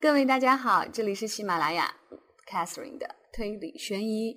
[0.00, 1.92] 各位大家好，这里是喜马拉雅
[2.48, 4.36] Catherine 的推理悬疑。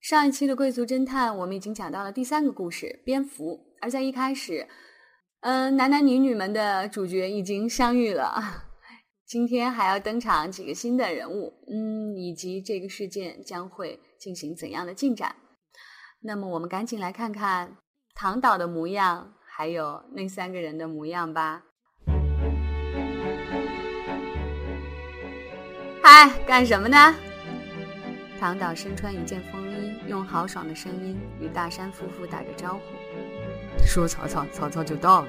[0.00, 3.72] 上一期的贵族侦探，我们已经讲到了第三个故事——蝙蝠。
[3.80, 4.66] 而在一开始，
[5.42, 8.42] 嗯，男男女女们的主角已经相遇了。
[9.24, 15.36] 今天还要登场几个新的人物，嗯，以及这个事件将会进行怎样的进展。
[16.22, 17.76] 那么，我们赶紧来看看
[18.12, 21.62] 唐岛的模样，还有那三个人的模样吧。
[26.06, 27.14] 嗨，干什么呢？
[28.38, 33.86] 唐导身穿一件风衣，用豪爽的声音与大山夫妇打着招呼。
[33.86, 35.28] 说曹操，曹操就到了。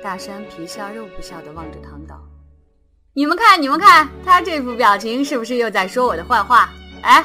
[0.00, 2.22] 大山皮笑肉不笑地望着唐导。
[3.12, 6.72] 你们看，你们看，他这副表情是不是又在说我的坏话？
[7.02, 7.24] 哎，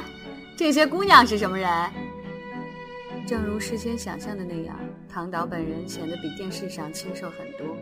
[0.57, 1.69] 这些姑娘是什么人？
[3.27, 4.75] 正如事先想象的那样，
[5.07, 7.77] 唐导本人显得比电视上清瘦很多。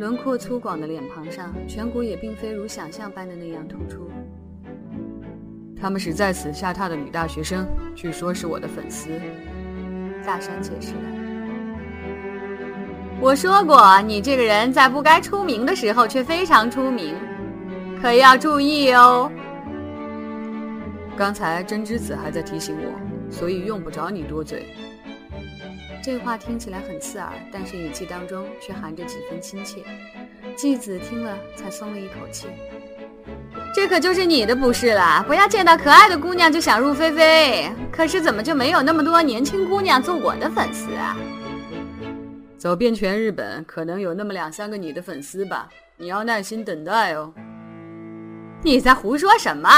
[0.00, 4.10] 轮廓粗犷的脸庞上，颧骨也并非如想象般的那样突出。
[5.78, 9.10] 他们是在此下榻的女大学生，据说是我的粉丝。
[10.24, 10.98] 大山解释道
[13.20, 17.14] ：“我说过，你这个人在不该出名的时候却非常出名，
[18.00, 19.30] 可要注意哦。”
[21.14, 24.64] 刚才真之子还在提醒我，所以用不着你多嘴。
[26.02, 29.82] 这话听起来很刺耳，但是语气当中却含着几分亲切。
[30.56, 32.48] 继子听了才松了一口气。
[33.74, 37.70] 这可就是你的不是了，不要见到可爱的姑娘就想入非非。
[37.92, 41.16] 可是怎么就没有那么多年轻姑娘做我的粉丝啊？
[42.56, 45.68] 走遍全日本，可能有那么两三个你的粉丝吧。
[45.96, 47.32] 你要耐心等待哦。
[48.62, 49.68] 你在胡说什么？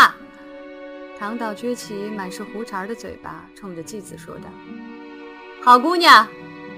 [1.19, 4.45] 唐岛撅起满是胡茬的嘴巴，冲着继子说道。
[5.65, 6.27] 好姑娘，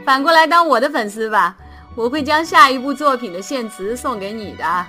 [0.05, 1.57] 反过来当我的粉丝吧，
[1.97, 4.87] 我会将下一部作品的献词送给你的。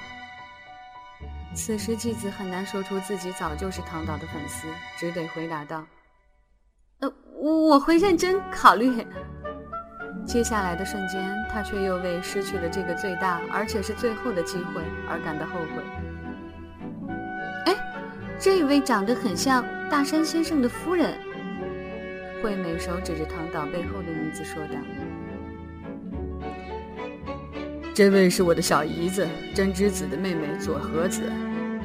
[1.53, 5.81] 此时继子很难说出自己早就是唐导的粉丝，只得回答道
[6.99, 9.07] ：“呃，我会认真考虑。”
[10.27, 15.83] 接下来的瞬间，他却又为失去了这个最大而且是最后的机会而感到后悔。
[17.67, 17.75] 哎，
[18.37, 21.17] 这位长得很像大山先生的夫人。
[22.45, 24.75] 惠美手指着唐岛背后的女子说道
[27.91, 31.23] ：“这位是我的小姨子真之子的妹妹佐和子，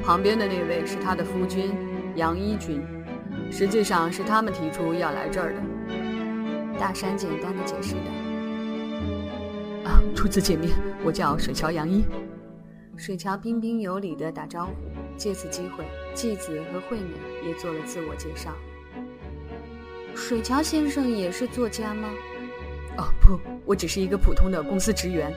[0.04, 1.72] 旁边的那位是她的夫君
[2.15, 2.82] 杨一君，
[3.50, 5.62] 实际上是他们提出要来这儿的。”
[6.78, 8.10] 大山简单的解释道
[9.88, 10.70] ：“啊，初次见面，
[11.03, 12.04] 我叫水桥杨一。”
[12.99, 14.72] 水桥彬彬有礼的打招呼，
[15.16, 18.54] 借此机会，继子和惠美也做了自我介绍。
[20.15, 22.09] 水桥先生也是作家吗？
[22.98, 25.32] 哦不，我只是一个普通的公司职员。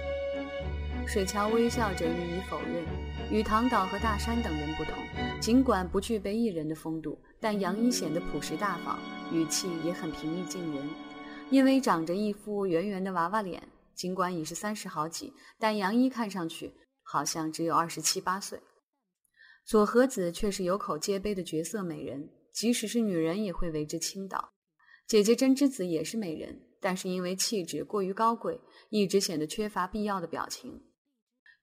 [1.05, 2.83] 水桥微笑着予以否认。
[3.31, 4.93] 与唐岛和大山等人不同，
[5.39, 8.99] 尽管不具备艺人的风度，但杨一显得朴实大方，
[9.31, 10.83] 语气也很平易近人。
[11.49, 13.63] 因为长着一副圆圆的娃娃脸，
[13.95, 18.59] 尽管已是三十好几，但杨一看上去好像只有二十七八岁。
[19.65, 24.51] 佐和子却是有口皆碑的绝色美人，即使是女人也会为之倾倒。
[25.05, 28.59] 姐姐真之子也是美人，但是因为气质过于高贵，
[28.89, 30.83] 一直显得缺乏必要的表情。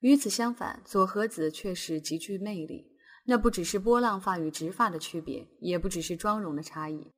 [0.01, 2.91] 与此相反，佐和子却是极具魅力。
[3.27, 7.12] 那不只是波浪发与直发的区别，也不只是妆容的差异。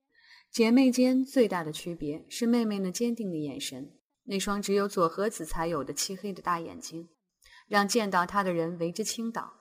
[0.51, 7.09] 姐妹间最大的区别是妹妹那坚定的眼神，那双只有佐和子才有的漆黑的大眼睛，
[7.67, 9.53] 让见到她的人为之倾倒。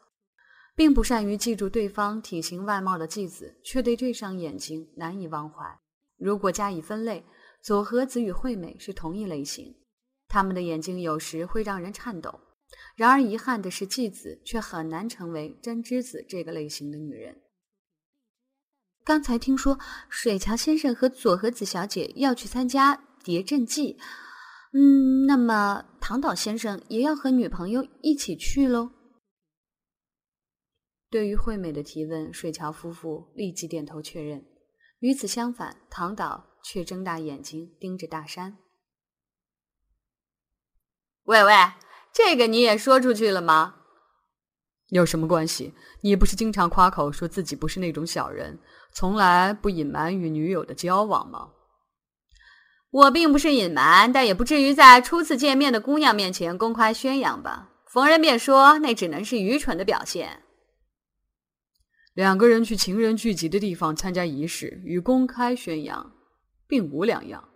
[0.74, 5.78] 并不善于记住对方体型外貌的继子，却对这双眼睛难以忘怀。
[6.22, 7.24] 如果加以分类，
[7.60, 9.74] 佐和子与惠美是同一类型，
[10.28, 12.40] 他们的眼睛有时会让人颤抖。
[12.96, 17.42] 然而遗憾的是，继子却很难成为真之子这个类型的女人。
[19.04, 19.78] 刚才听说
[20.08, 23.98] 水桥先生和佐和子小姐要去参加谍阵记，
[24.72, 28.90] 嗯，那么唐岛先生也要和女朋友一起去喽？
[31.10, 34.46] 对于惠美的提问，水桥夫妇立即点头确认。
[35.02, 38.56] 与此相反，唐导却睁大眼睛盯着大山。
[41.24, 41.52] 喂喂，
[42.12, 43.74] 这个你也说出去了吗？
[44.90, 45.74] 有什么关系？
[46.02, 48.60] 你不是经常夸口说自己不是那种小人，
[48.92, 51.50] 从来不隐瞒与女友的交往吗？
[52.92, 57.70] 我并不是隐瞒，但也不至于在初次见面的姑娘面前公开宣扬吧？
[57.86, 60.41] 逢人便说，那只能是愚蠢的表现。
[62.14, 66.12] 两个人去情人聚集的地方参加仪式，与公开宣扬，
[66.66, 67.48] 并无两样。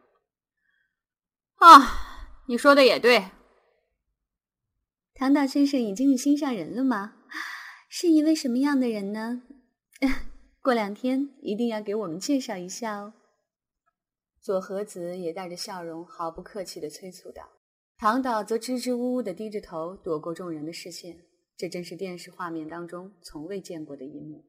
[1.57, 3.31] 啊，你说的也对。
[5.15, 7.15] 唐岛先生已经有心上人了吗？
[7.89, 9.43] 是一位什么样的人呢？
[10.63, 13.15] 过两天一定要给我们介绍一下哦。
[14.41, 17.43] 左和子也带着笑容，毫不客气地催促道。
[17.99, 21.25] 唐导则支支吾吾地低着头，躲过众人的视线。
[21.59, 24.45] 这真是电视画面当中从未见过的一幕。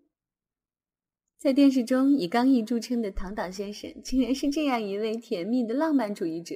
[1.40, 6.56] 在电视中以刚毅著称的唐岛先生，竟然是这样一位甜蜜的浪漫主义者，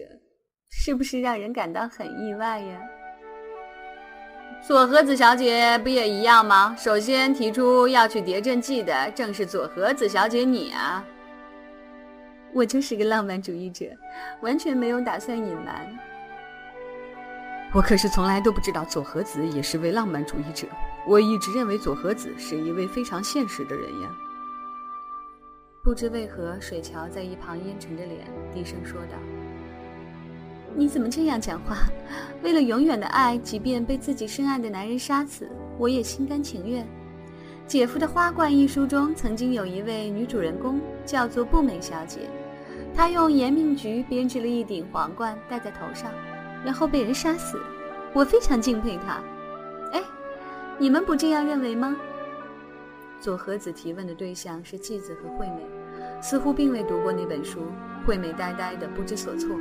[0.70, 2.82] 是不是让人感到很意外呀？
[4.68, 6.76] 左和子小姐不也一样吗？
[6.76, 11.06] 首先提出要去谍镇记的，正是左和子小姐你啊！
[12.54, 13.86] 我就是个浪漫主义者，
[14.42, 16.11] 完全没有打算隐瞒。
[17.74, 20.68] 我可是从来都不知道佐和子也是位浪漫主义者。
[21.08, 24.10] 我一直认为佐和子是一位非常现实的人呀。
[25.82, 29.18] 不知为何，水桥在一旁阴沉着脸，低声说道
[30.76, 31.78] ：“你怎么这样讲话？
[32.44, 36.86] 为了永远的爱，即便被自己深爱的男人杀死，我也心甘情愿。”
[37.66, 42.20] 姐夫的《花冠》一书中，曾经有一位女主人公，叫做步美小姐，
[42.94, 46.12] 她用延命菊编织了一顶皇冠戴在头上。
[46.64, 47.60] 然后被人杀死，
[48.14, 49.22] 我非常敬佩他。
[49.92, 50.04] 哎，
[50.78, 51.96] 你们不这样认为吗？
[53.20, 55.62] 左和子提问的对象是纪子和惠美，
[56.22, 57.60] 似乎并未读过那本书。
[58.06, 59.56] 惠美呆呆的不知所措。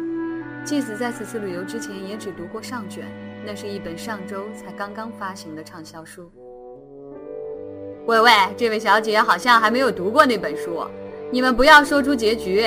[0.64, 3.04] 纪子在此次旅游之前也只读过上卷，
[3.44, 6.30] 那是一本上周才刚刚发行的畅销书。
[8.06, 10.86] 喂喂，这位小姐好像还没有读过那本书，
[11.30, 12.66] 你们不要说出结局。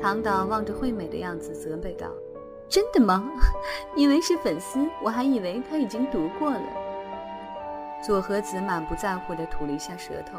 [0.00, 2.06] 唐导望着惠美的样子责备道。
[2.70, 3.28] 真的吗？
[3.96, 6.62] 以为是粉丝，我还以为他已经读过了。
[8.02, 10.38] 左和子满不在乎地吐了一下舌头。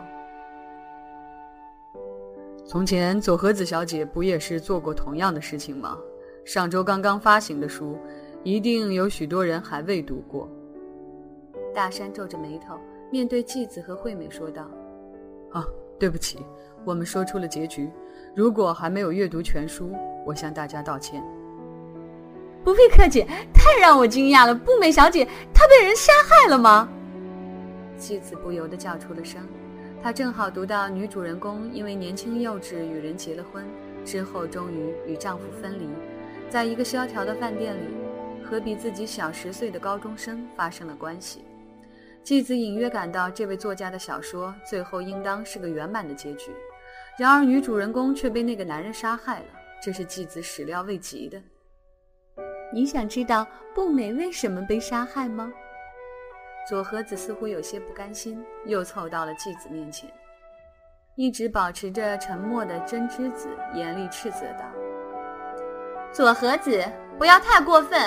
[2.65, 5.97] 从前，左和子小姐不也是做过同样的事情吗？
[6.45, 7.97] 上周刚刚发行的书，
[8.43, 10.49] 一定有许多人还未读过。
[11.75, 12.79] 大山皱着眉头，
[13.11, 14.67] 面对纪子和惠美说道
[15.51, 15.65] ：“啊，
[15.99, 16.39] 对不起，
[16.85, 17.91] 我们说出了结局。
[18.33, 19.91] 如果还没有阅读全书，
[20.25, 21.21] 我向大家道歉。”
[22.63, 24.53] 不必客气，太让我惊讶了！
[24.53, 26.87] 步美小姐，她被人杀害了吗？
[27.97, 29.41] 妻子不由得叫出了声。
[30.01, 33.63] 她正好读到女主人公因为年轻幼稚与人结了婚，
[34.05, 35.87] 之后终于与丈夫分离，
[36.49, 37.93] 在一个萧条的饭店里
[38.43, 41.43] 和比自己小十岁的高中生发生了关系。
[42.23, 46.51] 继子隐约感到这位作家的小说最后应当是个圆满的结局，
[47.17, 49.45] 然而女主人公却被那个男人杀害了，
[49.83, 51.41] 这是继子始料未及的。
[52.73, 53.45] 你想知道
[53.75, 55.51] 步美为什么被杀害吗？
[56.69, 60.09] 左和子似乎有些不甘心，又凑到了继子面前。
[61.15, 64.65] 一直保持着沉默的真之子严厉斥责道
[66.13, 66.83] ：“左和子，
[67.17, 67.99] 不要太过分。”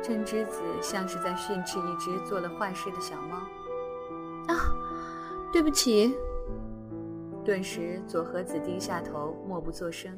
[0.00, 3.36] 真之子像是在训斥一只做了坏事的小猫。
[4.46, 4.54] 啊，
[5.52, 6.16] 对不起。
[7.44, 10.16] 顿时，左和子低下头，默不作声。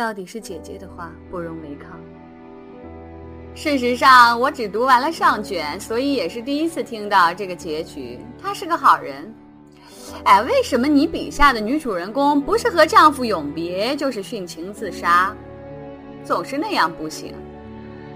[0.00, 2.00] 到底是姐姐的话不容违抗。
[3.54, 8.18] 事实上，我只读完了上卷，所以也是第一次听到这个结局。
[8.40, 9.30] 他是个好人。
[10.24, 15.36] 哎，为什么你笔下的女主人公不是和丈夫永别，就是殉情自杀？
[16.24, 17.34] 总是那样不行。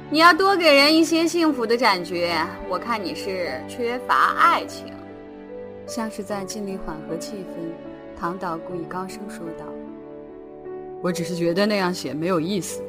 [0.09, 2.35] 你要多给人一些幸福的感觉。
[2.71, 4.87] 我看你是缺乏爱情。
[5.87, 9.67] 像是在尽力缓和气氛，唐导故意高声说道。
[11.03, 12.83] 我只是觉得那样写没有意思。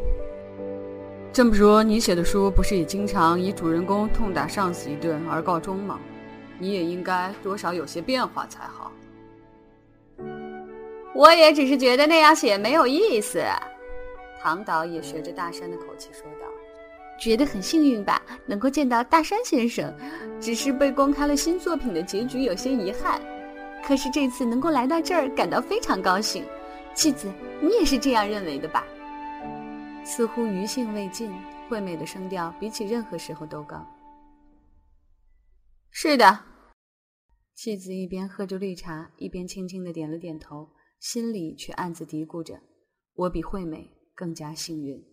[1.33, 5.99] 这么说，你写的书不是也经常以主人公痛打上司一顿而告终吗？
[6.57, 8.89] 你也应该多少有些变化才好。
[11.13, 13.43] 我也只是觉得那样写没有意思。
[14.41, 16.47] 唐导也学着大山的口气说道
[17.19, 19.93] ：“觉得很幸运吧，能够见到大山先生，
[20.39, 23.19] 只是被公开了新作品的结局有些遗憾。
[23.85, 26.45] 可是这次能够来到这儿，感到非常高兴。”
[26.95, 27.29] 妻子，
[27.61, 28.87] 你也是这样认为的吧？
[30.05, 31.29] 似乎余兴未尽，
[31.67, 33.85] 惠美的声调比起任何时候都高。
[35.91, 36.45] 是的，
[37.53, 42.61] 妻子一边喝着绿茶，一边轻轻的点了点头，心里却暗自嘀咕着
[43.13, 45.03] ：“我比惠美更加幸运。”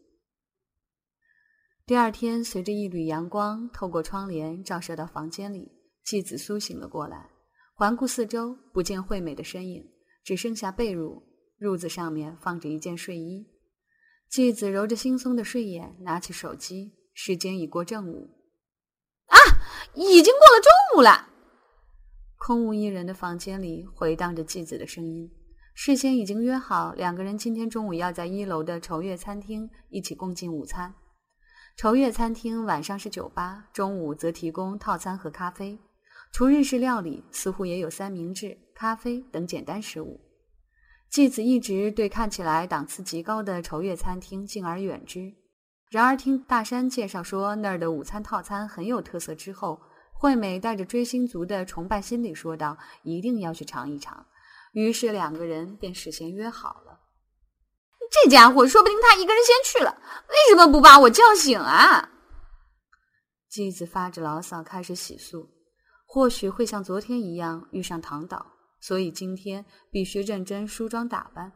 [1.85, 5.73] 第二天，随着一缕阳光透过窗帘照射到房间里，
[6.05, 7.31] 继子苏醒了过来，
[7.75, 9.85] 环顾四周，不见惠美的身影，
[10.23, 11.21] 只剩下被褥。
[11.63, 13.47] 褥子上面放着一件睡衣，
[14.29, 18.29] 继子揉着惺忪的睡眼，拿起手机，时间已过正午。
[19.27, 19.39] 啊，
[19.95, 21.29] 已经过了中午了。
[22.37, 25.31] 空无一人的房间里回荡着继子的声音。
[25.73, 30.93] 事先已经约好，两个人今天中午要在一楼的筹月餐厅一起共进午餐。
[31.77, 35.79] 筹月餐厅晚上是酒吧，中午则提供套餐和咖啡。
[36.33, 40.21] 除日式料理，似乎也有三明治、咖啡等简单食物。
[41.13, 45.31] 纪子一直对看起来档次极高的愁月餐厅敬而远之。
[45.91, 49.79] 然而，听大山介绍说那儿的午餐套餐很有特色之后，
[50.15, 54.25] 惠美带着追星族的崇拜心理说道：“一定要去尝一尝。”
[54.73, 57.01] 于是两个人便事先约好了。
[58.11, 60.01] 这家伙说不定他一个人先去了，
[60.31, 62.09] 为什么不把我叫醒啊？
[63.51, 65.47] 纪子发着牢骚开始洗漱，
[66.07, 68.47] 或许会像昨天一样遇上唐岛，
[68.83, 71.53] 所以今天必须认真梳妆打扮。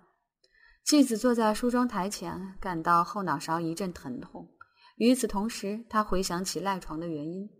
[0.84, 4.48] 继子坐在梳妆台前，感到后脑勺一阵疼痛。
[4.96, 7.50] 与此同时，他回想起赖床的原因，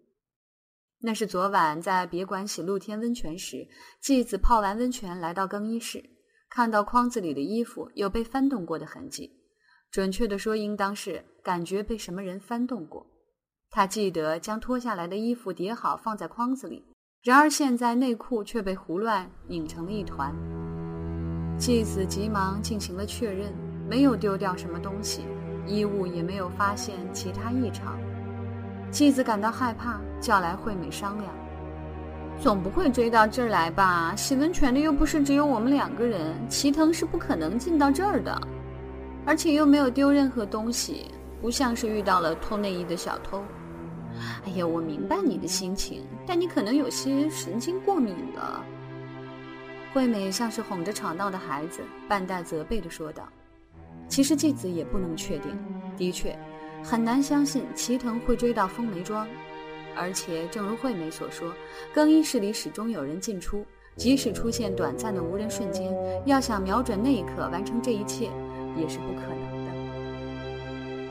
[1.01, 3.67] 那是昨晚在别馆洗露天温泉时，
[4.01, 6.03] 继子泡完温泉来到更衣室，
[6.49, 9.43] 看到筐子里的衣服有被翻动过的痕迹。
[9.91, 13.07] 准确的说，应当是感觉被什么人翻动过。
[13.69, 16.85] 他记得将脱下来的衣服叠好放在筐子里，
[17.27, 20.33] 然而现在内裤却被胡乱拧成了一团。
[21.59, 23.53] 继子急忙进行了确认，
[23.91, 25.23] 没有丢掉什么东西，
[25.67, 27.99] 衣物也没有发现其他异常。
[28.93, 31.35] 继子感到害怕，叫来惠美商量
[32.41, 34.15] ：“总不会追到这儿来吧？
[34.15, 38.41] 洗温泉的又不是只有我们两个人，齐藤是不可能进到这儿的，
[39.25, 41.07] 而且又没有丢任何东西，
[41.43, 43.43] 不像是遇到了偷内衣的小偷。”
[44.45, 48.65] 哎呀，我明白你的心情，但你可能有些神经过敏了。
[49.93, 53.29] 惠美像是哄着吵闹的孩子，半带责备地说道
[54.09, 55.57] ：“其实继子也不能确定，
[55.97, 56.39] 的确
[56.83, 59.27] 很难相信齐藤会追到风梅庄。
[59.99, 61.51] 而且正如惠美所说，
[61.95, 63.65] 更衣室里始终有人进出，
[63.97, 65.91] 即使出现短暂的无人瞬间，
[66.27, 68.31] 要想瞄准那一刻完成这一切，
[68.77, 69.56] 也是不可能。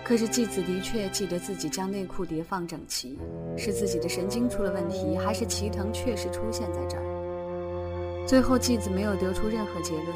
[0.06, 3.18] 可是继子的确记得自己将内裤叠放整齐，
[3.58, 7.04] 是自己的神经出了问题，还是齐藤确实出现在这儿？”
[8.28, 10.16] 最后，继子没有得出任何结论。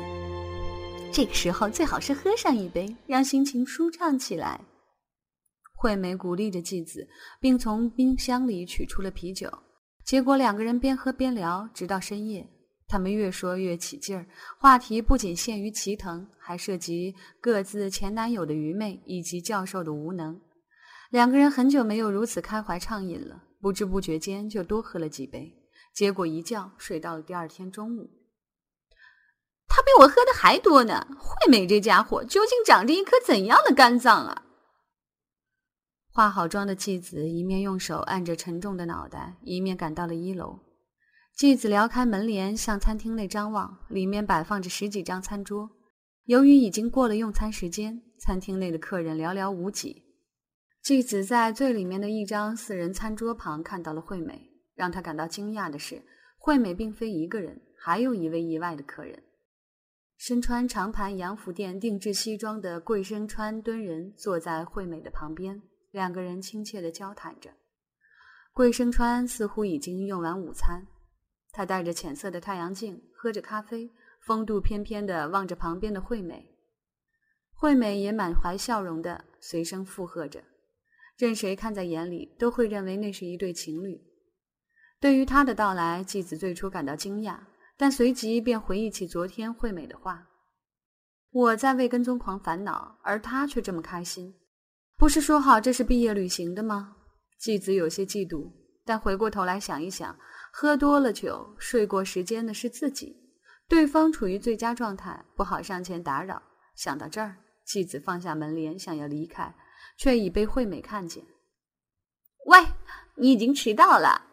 [1.12, 4.62] 这个时候最好是喝上一杯，让心情舒畅起来。
[5.74, 7.08] 惠美鼓励着继子，
[7.39, 9.51] 并从冰箱里取出了啤酒。
[10.05, 12.48] 结果两个人边喝边聊，直到深夜。
[12.89, 14.25] 他们越说越起劲儿，
[14.58, 20.41] 话题不仅限于齐藤，还涉及各自前男友的愚昧以及教授的无能。
[21.12, 25.55] 两个人很久没有如此开怀畅饮了，不知不觉间就多喝了几杯。
[25.93, 28.10] 结果一觉睡到了第二天中午。
[29.67, 31.08] 他比我喝的还多呢。
[31.19, 34.43] 惠美这家伙究竟长着一颗怎样的肝脏啊？
[36.12, 40.60] 化好妆的继子一面用手按着沉重的脑袋，一面赶到了一楼。
[41.36, 45.69] 继子撩开门帘向餐厅内张望，里面摆放着十几张餐桌。
[46.25, 50.03] 由于已经过了用餐时间，餐厅内的客人寥寥无几。
[50.81, 54.50] 继子在最里面的一张四人餐桌旁看到了惠美。
[54.75, 56.01] 让他感到惊讶的是，
[56.38, 59.24] 惠美并非一个人，还有一位意外的客人。
[60.15, 67.50] 身穿长盘洋服店定制西装的桂生川敦人坐在惠美的旁边，两个人亲切地交谈着。
[68.53, 70.88] 桂生川似乎已经用完午餐，
[71.51, 73.91] 他戴着浅色的太阳镜，喝着咖啡，
[74.22, 76.56] 风度翩翩地望着旁边的惠美。
[77.53, 80.44] 惠美也满怀笑容地随声附和着，
[81.18, 84.01] 任谁看在眼里都会认为那是一对情侣。
[85.00, 87.39] 对于他的到来，继子最初感到惊讶，
[87.75, 90.29] 但随即便回忆起昨天惠美的话
[91.32, 94.36] ：“我在为跟踪狂烦恼，而他却这么开心，
[94.98, 96.98] 不是说好这是毕业旅行的吗？”
[97.39, 98.51] 继子有些嫉妒，
[98.84, 100.18] 但回过头来想一想，
[100.51, 103.15] 喝多了酒、睡过时间的是自己，
[103.68, 106.41] 对方处于最佳状态，不好上前打扰。
[106.75, 109.56] 想到这儿，继子放下门帘，想要离开，
[109.98, 111.24] 却已被惠美看见。
[112.48, 112.60] “喂，
[113.15, 114.27] 你已经迟到了。”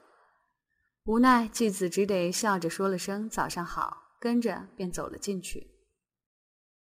[1.04, 5.70] 无奈，继子只得笑着说了声“早上好”，跟着便走了进去。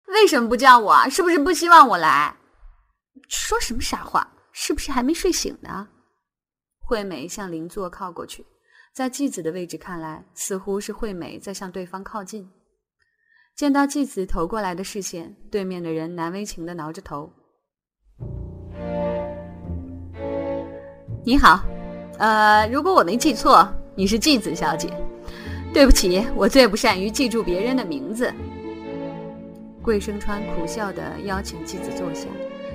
[0.06, 1.08] 为什么不叫我？
[1.10, 2.36] 是不是不希望我来？
[3.28, 4.34] 说什么傻话？
[4.50, 5.88] 是不是还没睡醒呢？
[6.80, 8.44] 惠美向邻座靠过去，
[8.98, 12.50] 在继子的位置看来，似乎是惠美在向对方靠近。
[13.54, 17.32] 见到继子投过来的视线，对面的人难为情的挠着头
[21.24, 21.64] ：“你好，
[22.18, 24.88] 呃，如果我没记错。”你是纪子小姐，
[25.72, 28.34] 对不起，我最不善于记住别人的名字。
[29.80, 32.26] 桂生川苦笑的邀请纪子坐下，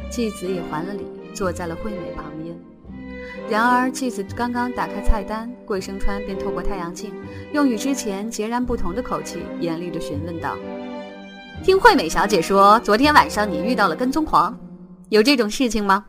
[0.09, 2.57] 纪子也还了礼，坐在了惠美旁边。
[3.49, 7.13] 然而，纪子刚刚打开菜单，桂生川便透过太阳镜，
[7.53, 10.57] 用与之前截然不同的口气，严厉地询问道
[11.63, 14.57] ：“听惠美小姐说，昨天晚上你遇到了跟踪狂，
[15.09, 16.05] 有这种事情吗？”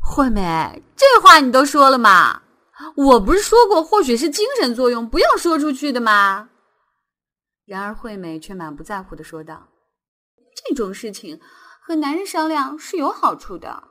[0.00, 2.42] 惠美，这话你都说了吗？
[2.94, 6.48] 我不是说过，或许是精神作用，不要说出去的吗？
[7.66, 9.68] 然而惠美却满不在乎的说道
[10.68, 11.40] ：“这种事情
[11.82, 13.82] 和男人商量是有好处的，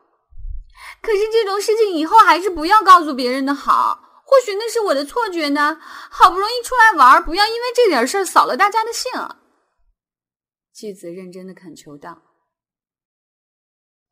[1.06, 4.02] 可是这种事情以后还是不要告诉别人的好。
[4.28, 5.80] 或许那是我的错觉呢。
[6.10, 9.12] 好不容易出来玩，不要因为这点事儿扫了大家的兴。”
[10.74, 12.22] 继子认真的恳求道：“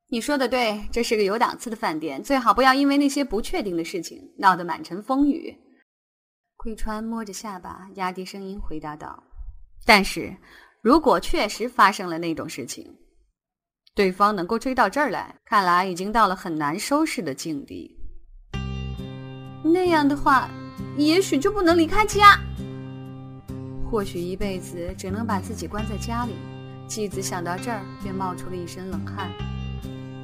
[0.08, 5.54] 你说的对，这是个有档次的饭店，最好不要因为那些不确定的事情闹得满城风雨。”
[6.56, 9.22] 桂川摸着下巴，压低声音回答道。
[9.84, 10.34] 但是，
[10.82, 12.96] 如果确实发生了那种事情，
[13.96, 17.96] 对方能够追到这儿来，看来已经到了很难收拾的境地。
[19.64, 20.50] 那样的话，
[20.98, 22.40] 也许就不能离开家，
[23.92, 26.34] 或许一辈子只能把自己关在家里。
[26.88, 29.30] 继子想到这儿，便冒出了一身冷汗。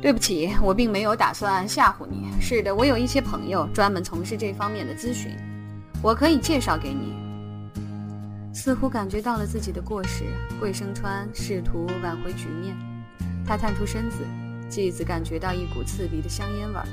[0.01, 2.27] 对不起，我并没有打算吓唬你。
[2.41, 5.31] 是的，我有一些朋友专门从事这方面的咨询，
[6.01, 7.13] 我可以介绍给你。
[8.51, 10.23] 似乎感觉到了自己的过失，
[10.59, 12.75] 桂生川试图挽回局面。
[13.49, 14.17] 他探出身子，
[14.69, 16.85] 继子感觉到一股刺鼻的香烟味儿。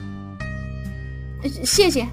[1.62, 2.06] 谢谢。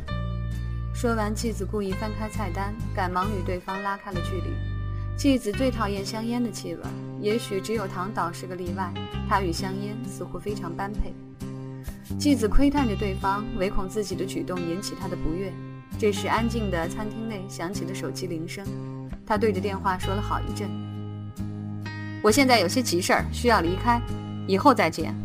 [0.94, 4.54] 说完，继子故意翻开菜单，赶忙与对方拉开了距离。
[5.16, 6.82] 继子最讨厌香烟的气味，
[7.22, 8.94] 也许只有唐岛是个例外。
[9.30, 11.14] 他与香烟似乎非常般配。
[12.20, 15.54] 继子窥探着对方，唯恐自己的举动引起他的不悦。
[15.98, 18.68] 这时，安静的餐厅内响起了手机铃声。
[19.26, 20.70] 他对着电话说了好一阵。
[22.22, 24.02] 我现在有些急事儿，需要离开，
[24.48, 25.16] 以后再见。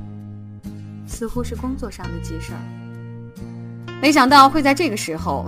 [1.07, 2.61] 似乎是工作上的急事儿。
[4.01, 5.47] 没想到会在这个时候。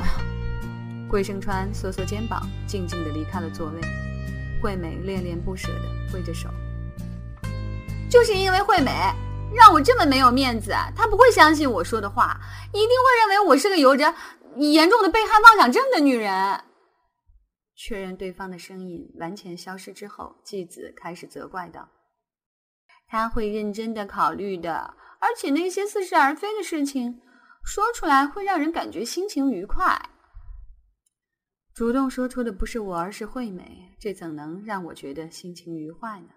[1.08, 3.80] 桂生川缩缩肩膀，静静的离开了座位。
[4.62, 6.48] 惠美恋恋不舍的挥着手。
[8.08, 8.92] 就是因为惠美
[9.52, 12.40] 让我这么没有面子，她不会相信我说的话，
[12.72, 14.14] 一定会认为我是个有着
[14.56, 16.60] 严重的被害妄想症的女人。
[17.74, 21.88] 确认对方的声音完全消失之后，继子开始责怪道
[23.10, 27.20] ：“他会认真的考虑的，而且那些似是而非的事情
[27.64, 30.10] 说出来会让人感觉心情愉快。
[31.74, 36.28] 主动说出的不是我，而是惠美，这怎能让我觉得心情愉快呢？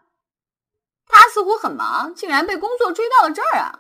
[1.05, 3.79] 他似乎很忙，竟然被工作追到了这儿啊！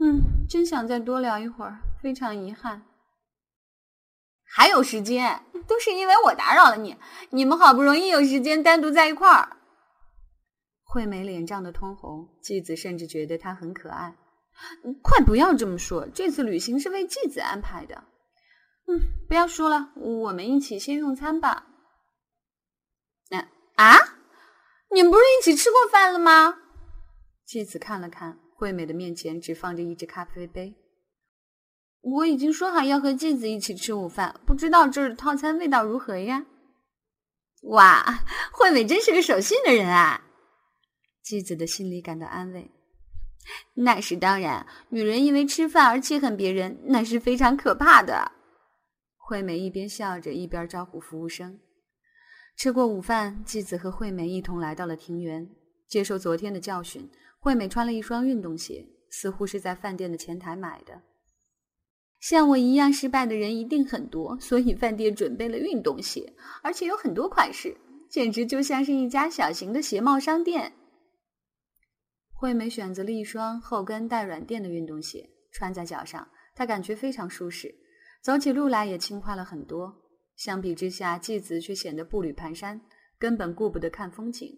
[0.00, 2.82] 嗯，真想再多聊一会儿，非常遗憾。”
[4.44, 6.98] 还有时间，都是因为我打扰了你。
[7.30, 9.57] 你们好不容易有时间单独在一块儿。
[10.90, 14.16] 惠美脸涨得通红，继子甚至觉得她很可爱。
[15.02, 18.04] 快不要这么说，这次旅行是为继子安排的。
[18.86, 18.98] 嗯，
[19.28, 21.66] 不要说了，我们一起先用餐吧。
[23.28, 23.38] 那
[23.74, 23.98] 啊，
[24.90, 26.56] 你们不是一起吃过饭了吗？
[27.44, 30.74] 继子看了看惠美的面前，只放着一只咖啡杯。
[32.00, 36.46] 我已经说好要和继子一起吃午饭，不知道这儿的套餐味道如何呀？
[37.64, 40.24] 哇，惠美真是个守信的人啊！
[41.28, 42.70] 继子的心里感到安慰。
[43.74, 48.32] 那是当然，女人因为吃饭而气恨别人，那是非常可怕的。
[49.18, 51.60] 惠美一边笑着，一边招呼服务生。
[52.56, 55.50] 吃过午饭，继子和惠美一同来到了庭园，
[55.86, 57.06] 接受昨天的教训。
[57.38, 61.02] 惠美穿了一双运动鞋，似乎是在饭店的前台买的。
[62.20, 67.76] 像我一样失败的人一定很多，所以饭店准备了运动鞋，而且有很多款式，
[68.08, 70.72] 简直就像是一家小型的鞋帽商店。
[72.38, 77.74] 惠美选择了一双后跟带软垫的运动鞋，穿在脚上，她感觉非常舒适，
[78.22, 79.92] 走起路来也轻快了很多。
[80.36, 82.80] 相比之下，继子却显得步履蹒跚，
[83.18, 84.56] 根本顾不得看风景，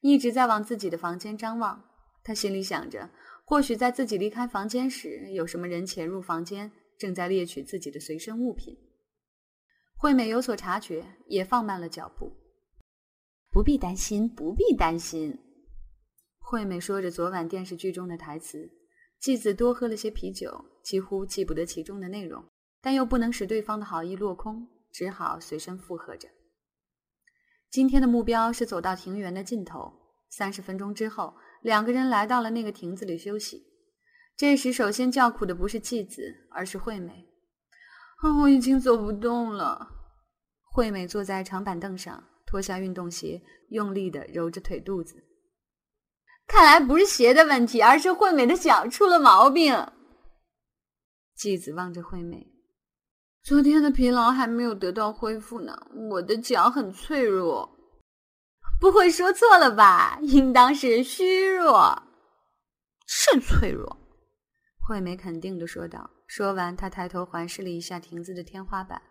[0.00, 1.84] 一直在往自己的房间张望。
[2.24, 3.10] 他心里想着，
[3.44, 6.72] 或许在自己离开房间时，有什么人潜入房间。
[6.98, 8.76] 正在猎取自己的随身物品，
[9.98, 12.32] 惠美有所察觉，也放慢了脚步。
[13.52, 15.38] 不必担心，不必担心。
[16.50, 18.70] 惠美说着昨晚电视剧中的台词。
[19.20, 22.42] 继子多喝了些啤酒，几乎记不得其中的内容，
[22.80, 26.26] 但又不能使对方的好意落空，只好随身附和着。
[27.70, 29.92] 今天的目标是走到庭园的尽头。
[30.30, 33.66] 三十分钟之后，两个人来到了那个亭子里休息。
[34.34, 37.28] 这时，首先叫苦的不是继子，而是惠美。
[38.22, 39.86] 啊我已经走不动了。
[40.72, 45.26] 惠美坐在长板凳上，脱下运动鞋，用力的揉着腿肚子。
[46.48, 49.92] 看来不是鞋的问题，而是惠美的脚出了毛病。
[51.36, 52.48] 继子望着惠美，
[53.44, 55.76] 昨天的疲劳还没有得到恢复呢，
[56.10, 57.76] 我的脚很脆弱。
[58.80, 60.18] 不会说错了吧？
[60.22, 62.02] 应当是虚弱，
[63.06, 63.98] 是脆弱。
[64.80, 66.10] 惠美肯定的说道。
[66.26, 69.02] 说完，她抬头环视了一下亭子的天花板。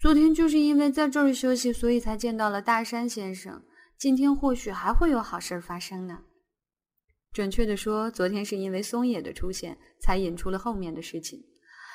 [0.00, 3.62] 昨天就是因为在这儿休息，所以才见到了大山先生。
[4.02, 6.24] 今天或许还会有好事发生呢。
[7.32, 11.44] 准确的说，昨天是因为松野的出现，才引出了后面的事情。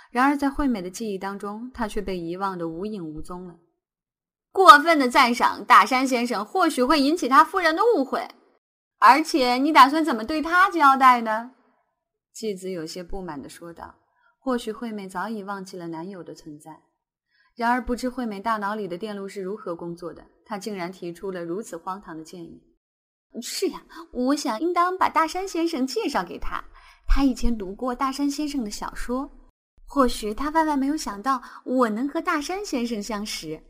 [0.10, 3.58] 然而，在惠美的记忆当中，他却被遗忘的无影无踪了。
[4.54, 8.26] 过分的赞赏大山先生，或许会引起他夫人的误会。
[9.00, 11.52] 而且，你打算怎么对他交代呢？
[12.32, 13.96] 继子有些不满的说道。
[14.40, 16.84] 或许惠美早已忘记了男友的存在。
[17.58, 22.62] 然而，不知惠美大脑里的电路是如何工作的，她竟然提出了如此荒唐的建议。
[23.42, 26.64] 是呀，我想应当把大山先生介绍给他。
[27.08, 29.32] 他以前读过大山先生的小说，
[29.88, 33.64] 或许他万万没有想到我能和大山先生相识。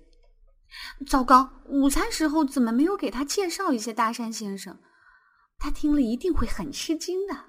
[1.08, 4.80] 糟糕，午餐时候怎么没有给他介绍一些大山先生？
[5.58, 7.46] 他听了一定会很吃惊的。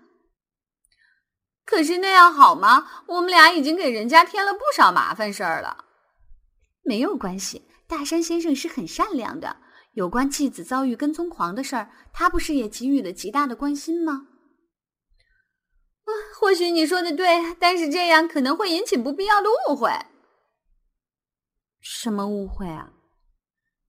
[1.64, 2.86] 可是那样好吗？
[3.08, 5.86] 我们俩已经给人家添了不少麻烦事儿了。
[6.88, 9.58] 没有关系，大山先生是很善良的。
[9.92, 14.28] 有关继子遭遇跟踪狂的事儿，他不是也给予了极大的关心吗？
[16.04, 19.90] 啊，或许你说的对，但是这样可能会引起不必要的误会。
[21.78, 22.94] 什么误会啊？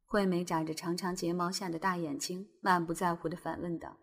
[0.06, 3.96] 惠美眨着长长睫毛下的大眼睛，满不在乎的反问道。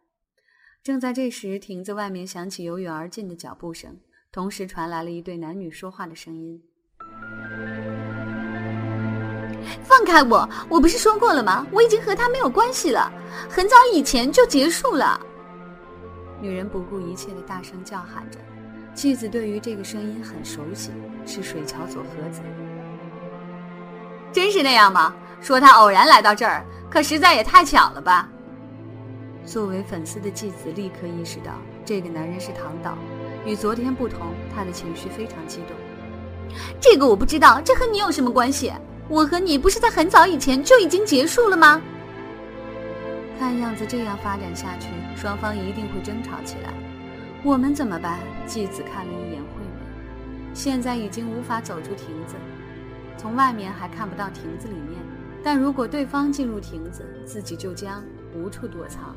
[0.83, 4.01] 正在这时，亭子外面响起由远而近的脚步声，
[4.33, 6.63] 同时传来了一对男女说话的声音。
[9.83, 10.49] 放开我！
[10.69, 11.67] 我不是说过了吗？
[11.71, 13.13] 我已经和他没有关系了，
[13.49, 15.21] 很早以前就结束了。
[16.41, 18.39] 女人不顾一切的大声叫喊着，
[18.95, 20.91] 妻子对于这个声音很熟悉，
[21.25, 22.41] 是水桥佐和子。
[24.33, 25.15] 真是那样吗？
[25.41, 28.29] 说他偶然来到这儿，可实在也太巧了吧。
[29.45, 31.53] 作为粉丝的继子立刻意识到，
[31.85, 32.97] 这个男人是唐导，
[33.45, 35.77] 与昨天不同，他的情绪非常激动。
[36.81, 38.73] 这个我不知道，这和你有什么关系？
[39.09, 41.81] 我和你不是在很早以前就已经结束了吗？
[43.39, 46.73] 看样子这样发展下去，双方一定会争吵起来。
[47.45, 48.19] 我们怎么办？
[48.47, 52.35] 继子看了一眼惠美，现在已经无法走出亭子，
[53.17, 55.01] 从外面还看不到亭子里面。
[55.45, 58.03] 但如果对方进入亭子，自己就将
[58.35, 59.15] 无处躲藏。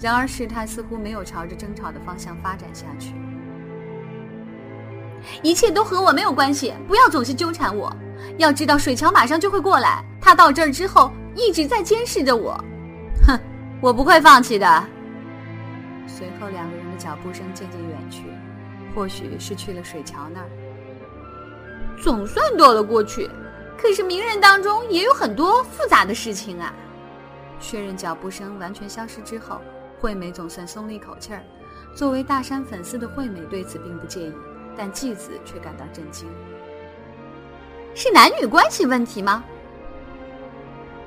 [0.00, 3.12] 然而事态似乎没有朝着争吵的方向发展下去。
[5.42, 7.94] 一切都和我没有关系，不要总是纠缠我。
[8.38, 10.04] 要知道，水桥马上就会过来。
[10.20, 12.52] 他到这儿之后一直在监视着我。
[13.26, 13.38] 哼，
[13.80, 14.84] 我不会放弃的。
[16.06, 18.24] 随后，两个人的脚步声渐渐远去，
[18.94, 20.48] 或许是去了水桥那儿。
[22.02, 23.30] 总算躲了过去，
[23.76, 26.72] 可是名人当中也有很多复杂的事情啊。
[27.58, 29.60] 确认脚步声完全消失之后，
[30.00, 31.42] 惠美总算松了一口气儿。
[31.94, 34.32] 作为大山粉丝的惠美对此并不介意，
[34.76, 36.28] 但继子却感到震惊。
[37.98, 39.42] 是男女关系问题吗？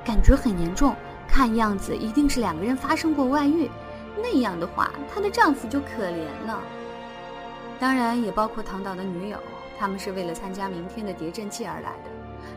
[0.04, 0.92] 感觉很严重，
[1.28, 3.70] 看样子一定是两个人发生过外遇。
[4.16, 6.60] 那样的话，她的丈夫就可怜了。
[7.78, 9.38] 当然，也包括唐导的女友，
[9.78, 12.10] 他们是为了参加明天的谍阵记而来的。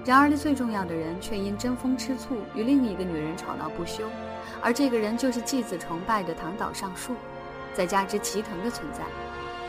[0.04, 4.04] 然而，最重要的人却因争风吃醋，与另一个女人吵闹不休。
[4.64, 7.14] 而这个人就是继子崇拜的唐岛上树，
[7.76, 9.02] 再加之齐藤的存在，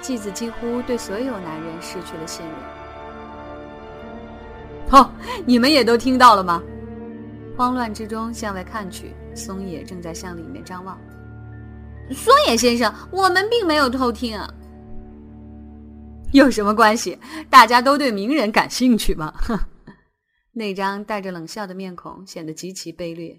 [0.01, 2.55] 继子几乎对所有男人失去了信任。
[4.93, 5.11] 哦，
[5.47, 6.63] 你们也都听到了吗？
[7.57, 10.99] 慌乱之中向外看去，松野正在向里面张望。
[12.13, 14.39] 松野先生，我们并没有偷听。
[16.33, 17.19] 有什么关系？
[17.49, 19.33] 大家都对名人感兴趣吗？
[20.53, 23.37] 那张带着冷笑的面孔显得极其卑劣。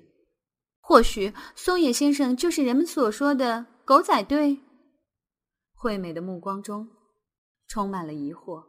[0.82, 4.60] 或许松野先生就是人们所说的狗仔队。
[5.74, 6.88] 惠美的目光中
[7.68, 8.64] 充满了疑惑。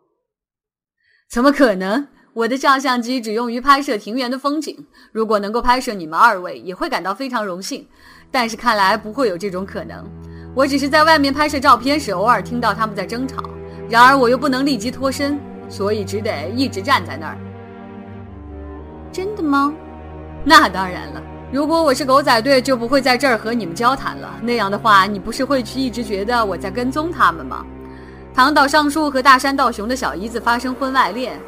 [1.30, 2.06] 怎么可能？
[2.37, 4.77] 我的照相机只用于拍摄庭园的风景。
[5.11, 7.88] 如果能够拍摄你们二位，也会感到非常荣幸。
[8.31, 10.05] 但是看来不会有这种可能。
[10.55, 13.42] 我只是在外面拍摄照片时，偶尔听到他们在争吵。
[13.88, 17.38] 然而我又不能立即脱身，所以只得一直站在那儿。
[19.11, 19.72] 真的吗？
[20.44, 21.22] 那当然了。
[21.51, 24.38] 如果我是狗仔队，就不会在这儿和你们交谈了。
[24.42, 27.64] 那样的话，你不是会去一直觉得我在跟踪他们吗？
[28.35, 31.40] 唐岛尚书和大山道雄的小姨子发生婚外恋。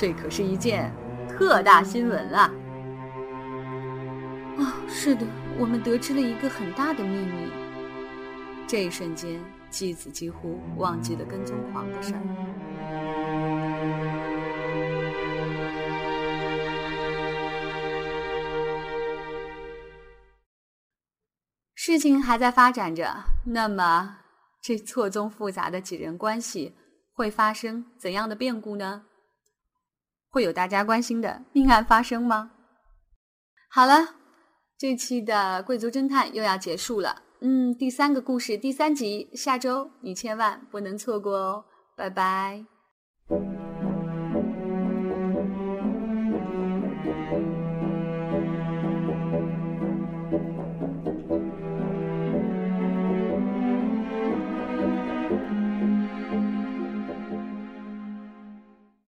[0.00, 0.92] 这可是一件
[1.28, 2.52] 特大新闻啊！
[4.56, 5.26] 啊，是的，
[5.58, 7.50] 我们得知了一个很大的秘密。
[8.64, 12.20] 这一瞬间，继子几乎忘记了跟踪狂的事儿。
[21.74, 24.18] 事情还在发展着，那么
[24.62, 26.76] 这错综复杂的几人关系
[27.12, 29.02] 会发生怎样的变故呢？
[30.30, 32.52] 会有大家关心的命案发生吗？
[33.70, 34.14] 好了，
[34.78, 37.22] 这期的贵族侦探又要结束了。
[37.40, 41.64] 嗯，第三个故事第三集，下周你千万不能错过哦！
[41.96, 42.64] 拜拜。